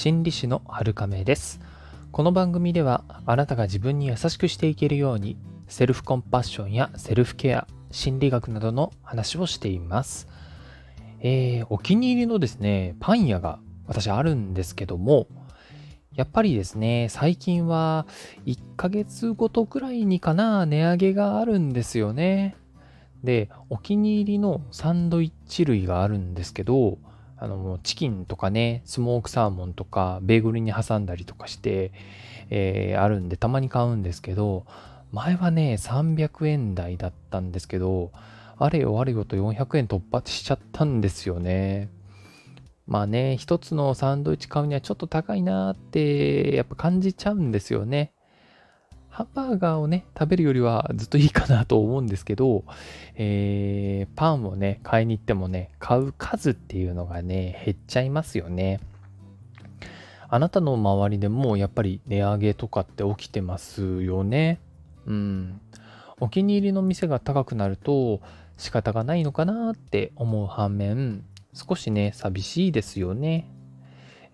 [0.00, 1.60] 心理師の春亀です
[2.10, 5.36] この番組ではあなたが自分に優しくしていけるように
[5.68, 10.26] セルフコンパッションやセルフケア心理学などの話をしています
[11.20, 15.26] えー、お気に入りのですねパン屋が私あるんですけども
[16.14, 18.06] やっぱりですね、最近は
[18.46, 22.56] 1ヶ月ごとくらいにかな、値上げがあるんですよね。
[23.22, 26.98] で、お気に入りのサンドイッチ類があるんですけど、
[27.42, 31.90] あの、チキンとかね、スモークサーモンとか、ベーグルに挟んだりとかして、
[32.50, 34.66] えー、あるんで、たまに買うんですけど、
[35.10, 38.12] 前はね、300円台だったんですけど、
[38.58, 41.88] あれよあれよと400円突破しちゃったんですよね。
[42.86, 48.12] まあね、一つのサンドイッチ買うにはちょっと高いなってやっぱ感じちゃうんですよね。
[49.20, 52.64] ハンバーガーをね、食べるよりはずっといいかなと思うんですけど、
[53.16, 58.80] えー、パンをね、買いに行ってもね、買う数っていうのがね、減っちゃいますよね。
[60.26, 64.58] あなたの周りでもやっぱり値上げとかって起きてますよね。
[65.04, 65.60] うん。
[66.18, 68.22] お気に入りの店が高くなると
[68.56, 73.46] 仕方がないのかなって思う反面、少しね、寂しいですよね。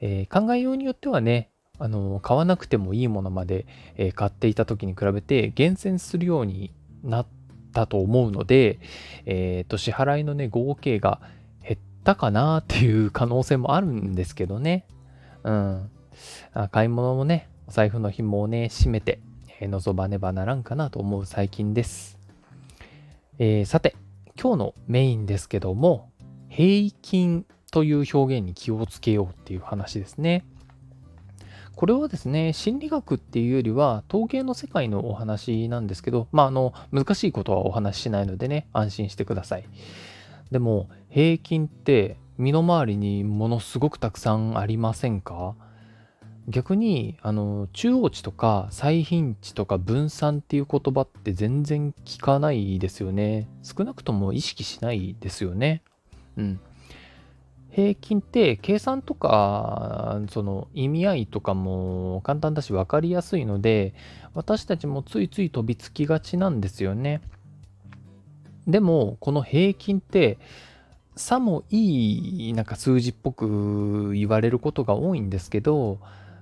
[0.00, 7.26] えー、考えようによってはね、あの買わなくてもいいものまで、え、買っていた時に比べて厳選するようになっ
[7.72, 8.78] たと思うので、
[9.24, 11.20] えーと、支払いのね合計が
[11.62, 14.86] 減ったかなっていう可能性もあるんですけどね。
[15.44, 15.90] うん。
[16.70, 19.20] 買い物もね、お財布の紐をね、締めて、
[19.60, 22.18] えー、望ばねばならんかなと思う最近です。
[23.38, 23.94] えー、さて、
[24.40, 26.10] 今日のメインですけども、
[26.48, 30.44] 平均という表現に気をつけようっていう話ですね。
[31.76, 39.64] これはですね、心理学っていうよりは統計の世界のお話なんですけど、まあ、あの、難しいことはお話ししないのでね、安心してください。
[40.50, 45.54] でも、平均って身の回りにものすごくたくさんありませんか？
[46.48, 55.82] 逆にあの中央値とか最頻値とか分散っていう言葉って全然聞かないですよね少なくとも意識しないですよね
[56.36, 56.60] うん。
[57.76, 63.92] 平均って計算とかその意味合いとかも簡単だし分かりやすいので
[64.32, 67.20] 私たちもついつい飛びつきがちなんですよね。
[68.66, 70.38] でもこの平均って
[71.16, 75.98] さもいいなんか数字っぽく言われることが多いんですけど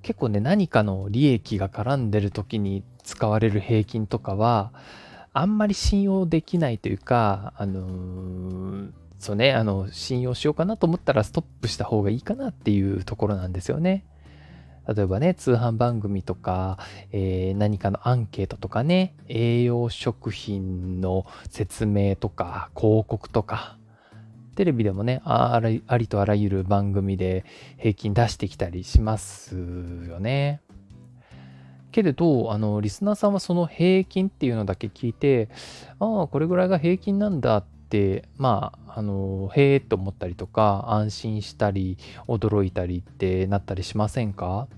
[0.00, 4.72] 結構ね何かの利益が絡んでる時に使われる平均とかは
[5.34, 14.04] あんまり信用できないというかあのーそうね、あの、信用しようかなと思ったらストップした方がいいかなっていうところなんですよね。
[14.86, 16.78] 例えばね、通販番組とか、
[17.12, 23.76] えー、何かのアンケートとかね、栄養食品の説明とか、広告とか、
[24.54, 27.44] テレビでもねありとあらゆる番組で
[27.76, 30.62] 平均出してきたりしますよね。
[31.92, 35.48] けれど、あの、リスナーさんはその平均っていうのだけ聞いて、
[35.98, 37.77] ああ、これぐらいが平均なんだって、
[38.36, 44.68] まあ、あの、へえと思ったりとか、安心したり、驚いたりってなったりしませんか？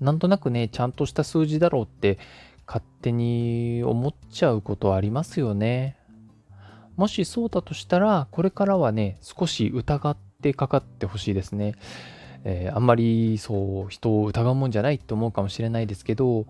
[0.00, 2.18] なんとなくね、ちゃんとした数字だろうって
[2.66, 5.96] 勝手に思っちゃうことありますよね。
[6.96, 11.74] もしそうだとしたら、これからはね、少し疑ってかかってほしいですね。
[12.44, 16.46] えー、あんまりそう、人を疑うもんじゃないって思うかもしれないですけど、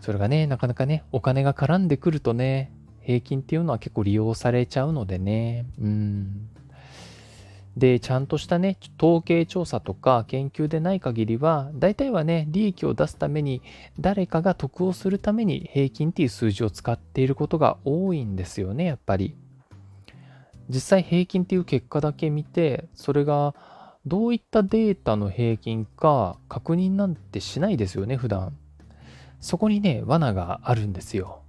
[0.00, 2.72] それがね、なかなかね、お金が絡んでくるとね、
[3.06, 5.64] 平均っていうのは結構利用されちゃうのでね。
[5.80, 6.48] うん。
[7.76, 13.62] で、ちゃんとしたね、統計調査とか研究でない限りは、大体はね、利益を出すために、
[14.00, 19.36] 誰かが得をするために平均っていう数字を使っていることが多いんですよね、やっぱり。
[20.68, 23.54] 実際平均っていう結果だけ見て、それが
[24.04, 28.56] どういったデータの平均か確認なんてしないですよね、普段。
[29.38, 31.42] そこにね、罠があるんですよ。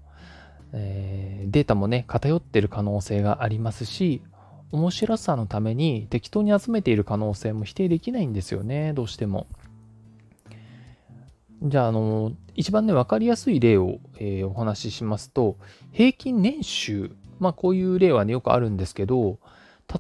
[0.74, 4.22] えー、データもね偏ってる可能性がありますし
[4.72, 9.48] 面白さのために適当に集めている可能性も否定できないんですよねどうしても。
[11.64, 15.58] じゃあ、あの、一番ね、分かりやすい例を、えー、お話ししますと、
[15.92, 19.40] 平均年収、まあこういう例はね、よくあるんですけど、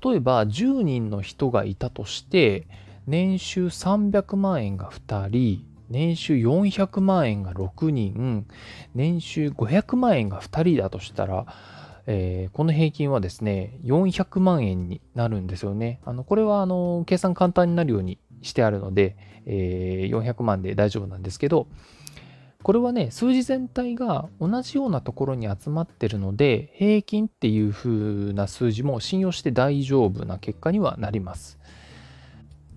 [0.04, 2.68] 例えば10人の人がいたとして、
[3.08, 8.46] 年収300万円が2人、年収400万円が6人、
[8.96, 11.46] 年収500万円が2人だとしたら、
[12.08, 16.00] えー、この平均はですね、400万円になるんですよね。
[16.06, 21.68] あのこれはあの計算簡単になるようにしてあるので、えー、400万で大丈夫なんですけど、
[22.64, 31.60] これはね、数字全体が同じようなところに集まってるので、平均っていう風な数字も信用して大丈夫な結果にはなります。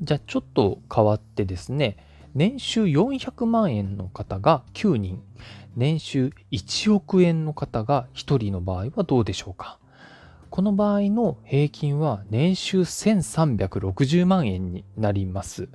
[0.03, 1.97] じゃあちょっと変わってですね、
[2.35, 5.23] 年収400万円の方が9人、
[5.77, 9.79] 年収1億円の方が1人の場合はどうでしょうか？
[10.51, 15.69] この場合の平均は年収1360万円になります。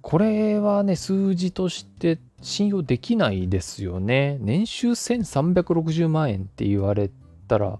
[0.00, 4.36] これはね、数字として信用できないですよね。
[4.40, 7.08] 年収1360万円って言われ
[7.46, 7.78] たら、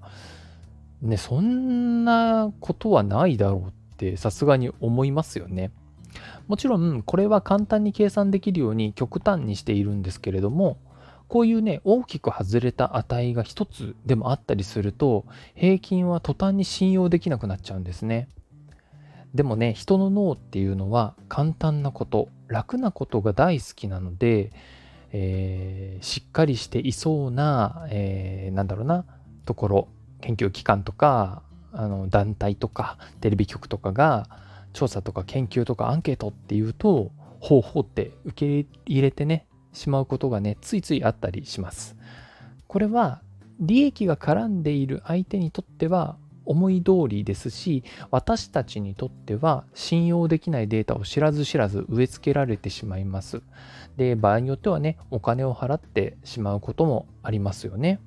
[1.00, 5.72] ね、そんなことはないだろうってさすがに思いますよね。
[6.48, 10.78] もちろんこれは簡単に計算できるように極端にしているんですけれども、
[11.28, 15.24] こういうね、大きく外れた値が一つでもあったりすると、
[15.54, 18.28] 平均は途端に信用できなくなっちゃうんですね。
[19.34, 24.52] でもね、人の脳っていうのは簡単なこと、楽なことが大好きなので、
[25.12, 29.06] えー、しっかりしていそうな、えー、なんだろうな、
[29.46, 29.88] ところ、
[30.20, 31.42] 研究機関とか、
[31.72, 34.28] あの団体とか、テレビ局とかが、
[34.72, 41.96] 調査とか研究とかアンケートっていうと、ほうほうって受け入れてね、しまうことがね、ついついあったりします。
[42.68, 43.22] これは、
[43.60, 53.42] 利益が絡んでいる相手にとっては思い通りですし私たちにとっては信用できないデータを知らず知らず植え付けられてしまいます
[53.96, 58.00] で場合によってはねお金を払ってしまうこともありますよね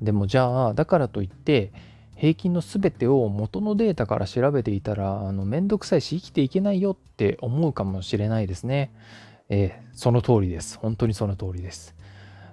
[0.00, 1.72] でもじゃあだからといって
[2.16, 8.92] 平均の全てを元のデータから調べていたらあのめんどくさいし生きていけないよって思うかもしれないですね。
[9.48, 10.78] えー、その通りです。
[10.78, 11.94] 本当にその通りです。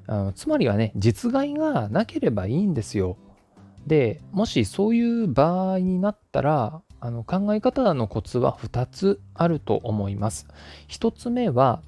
[0.06, 3.18] あのつまりはね実害がなければいいんですよ。
[3.88, 10.48] でもしそういう場合になったらあの考え方のコツは2つあると思います。
[10.88, 11.82] 1つ目は、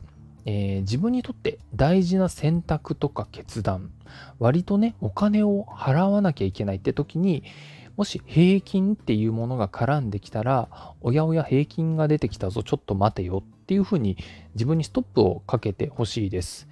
[0.45, 3.92] えー、自分にとって大事な選択とか決断
[4.39, 7.44] 割とねお金を払わなきゃいけないって時に
[7.97, 10.68] もし平均っていうものが絡んできたら
[11.01, 14.18] おやおや平均が出てきたぞちょっと待てよっていうふうに
[14.53, 16.68] 自分にストップをかけてほしいです。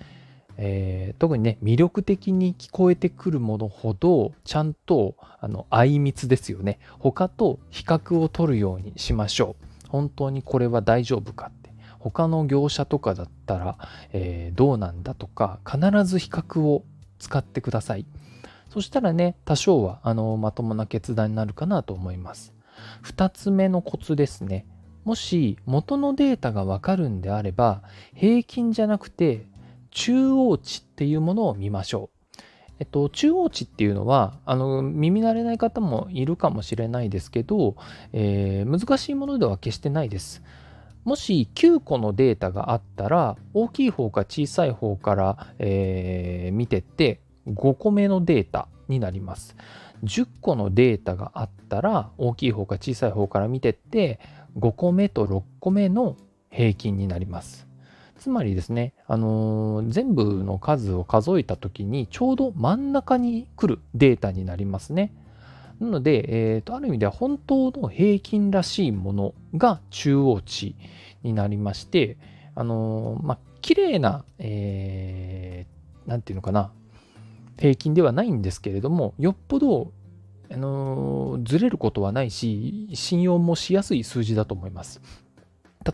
[0.57, 11.62] えー、特にね魅力的に聞こえてくるものほどちゃんとあの相密ですよね他と比較を取るようにしましょう本当にこれは大丈夫かって
[12.03, 13.77] 他の業者とかだったら、
[14.11, 16.83] えー、どうなんだとか必ず比較を
[17.19, 18.05] 使ってください
[18.69, 22.53] そしたらね多少はあのまともな決断になるかなと思います
[23.03, 24.65] 2つ目のコツですね
[25.05, 27.83] もし元のデータがわかるんであれば
[28.13, 29.47] 平均じゃなくて
[29.91, 32.23] 中央値っていうものを見ましょう。
[32.79, 37.75] えっと、中央値っていうのはあの耳慣れない方もいるかもしれないですけど、
[38.11, 40.41] えー、難しいものでは決してないです。
[41.03, 49.55] もし9個のデータがあったら大きい方か小さい方から、えー、見てって5個目のデータになります。
[50.03, 54.19] 10個のデータがあったら大きい方か小さい方から見てって
[54.57, 56.17] 5個目と6個目の
[56.49, 57.67] 平均になります。
[58.17, 65.13] つまりですね、あのー、全部の数を数えた時にちょうど真ん中に来るデータになりますね。
[65.83, 70.75] なので、えーと、ある意味では本当の平均らしいものが中央値
[71.23, 72.17] になりまして、
[72.55, 76.71] あのー、まあ、綺麗な、えー、なんていうのかな、
[77.59, 79.91] 平均ではないんですけれども、よっぽど、
[80.51, 85.01] あのー、ずれることはないし、信用もしやすい数字だと思います。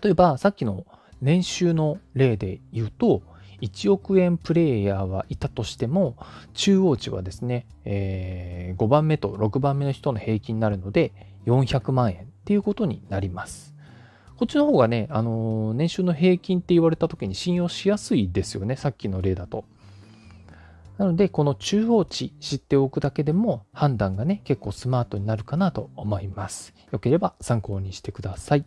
[0.04, 0.86] 例えば、さっきの
[1.22, 3.24] 年収の例で言うと、
[3.62, 6.16] 1億円プレイヤーはいたとしても、
[6.54, 11.12] 中央値はですね、えー、5番目と6番目の人の平均になるので、
[11.46, 13.76] 400万円っていうことになります。
[14.38, 19.66] こっちの方がね、あのー、年収の平均って言われた時に信用しやすいですよね、さっきの例だと。
[20.98, 26.74] なので、この中央値知っておくだけでも判断がね、結構スマートになるかなと思います。
[26.92, 28.66] よければ参考にしてください。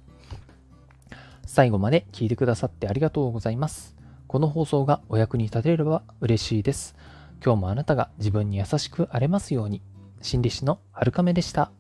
[1.47, 4.02] 最後まで聞いてくださってありがとうございます。
[4.33, 6.97] この放送がお役に立てれば嬉しいです。
[7.45, 9.83] 今日もあなたが自分に優しくあれますように。
[10.23, 11.71] 心理師の春るでした。